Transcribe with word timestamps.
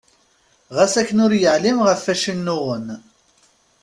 Ɣas 0.75 0.93
akken 1.01 1.17
ur 1.25 1.33
yeɛlim 1.41 1.79
ɣef 1.87 2.01
wacu 2.07 2.27
i 2.31 2.33
nnuɣen. 2.37 2.87